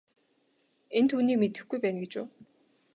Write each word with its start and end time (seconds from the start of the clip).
Энэ 0.97 1.07
түүнийг 1.09 1.37
мэдэхгүй 1.39 1.79
байна 1.81 1.99
гэж 2.03 2.13
үү. 2.21 2.25